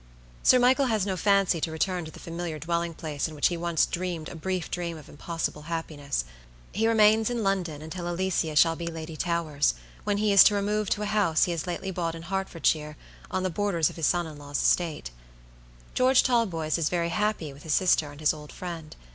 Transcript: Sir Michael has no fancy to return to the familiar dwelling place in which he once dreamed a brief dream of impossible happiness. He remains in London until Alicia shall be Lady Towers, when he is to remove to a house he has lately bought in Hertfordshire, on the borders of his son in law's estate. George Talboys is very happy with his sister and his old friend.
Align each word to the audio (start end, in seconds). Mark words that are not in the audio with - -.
Sir 0.41 0.57
Michael 0.57 0.87
has 0.87 1.05
no 1.05 1.15
fancy 1.15 1.61
to 1.61 1.69
return 1.71 2.05
to 2.05 2.09
the 2.11 2.17
familiar 2.19 2.57
dwelling 2.57 2.95
place 2.95 3.27
in 3.27 3.35
which 3.35 3.49
he 3.49 3.55
once 3.55 3.85
dreamed 3.85 4.29
a 4.29 4.35
brief 4.35 4.71
dream 4.71 4.97
of 4.97 5.07
impossible 5.07 5.61
happiness. 5.69 6.25
He 6.71 6.87
remains 6.87 7.29
in 7.29 7.43
London 7.43 7.83
until 7.83 8.09
Alicia 8.09 8.55
shall 8.55 8.75
be 8.75 8.87
Lady 8.87 9.15
Towers, 9.15 9.75
when 10.03 10.17
he 10.17 10.33
is 10.33 10.43
to 10.45 10.55
remove 10.55 10.89
to 10.89 11.03
a 11.03 11.05
house 11.05 11.43
he 11.43 11.51
has 11.51 11.67
lately 11.67 11.91
bought 11.91 12.15
in 12.15 12.23
Hertfordshire, 12.23 12.97
on 13.29 13.43
the 13.43 13.51
borders 13.51 13.91
of 13.91 13.95
his 13.95 14.07
son 14.07 14.25
in 14.25 14.37
law's 14.39 14.63
estate. 14.63 15.11
George 15.93 16.23
Talboys 16.23 16.79
is 16.79 16.89
very 16.89 17.09
happy 17.09 17.53
with 17.53 17.61
his 17.61 17.73
sister 17.75 18.09
and 18.11 18.19
his 18.19 18.33
old 18.33 18.51
friend. 18.51 18.95